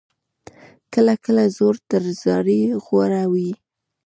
[0.93, 3.51] کله کله زور تر زارۍ غوره وي.